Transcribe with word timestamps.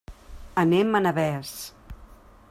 Anem 0.61 0.95
a 0.99 1.03
Navès. 1.07 1.53